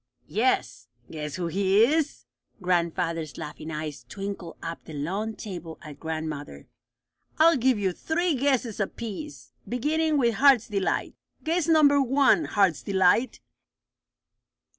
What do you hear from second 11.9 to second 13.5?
one, Heart's Delight."